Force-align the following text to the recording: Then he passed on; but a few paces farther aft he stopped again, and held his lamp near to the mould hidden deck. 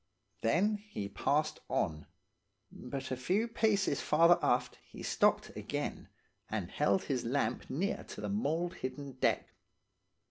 Then 0.41 0.77
he 0.77 1.07
passed 1.09 1.59
on; 1.69 2.07
but 2.71 3.11
a 3.11 3.15
few 3.15 3.47
paces 3.47 4.01
farther 4.01 4.39
aft 4.41 4.79
he 4.83 5.03
stopped 5.03 5.51
again, 5.55 6.09
and 6.49 6.71
held 6.71 7.03
his 7.03 7.23
lamp 7.23 7.69
near 7.69 8.03
to 8.05 8.21
the 8.21 8.27
mould 8.27 8.73
hidden 8.77 9.11
deck. 9.19 9.49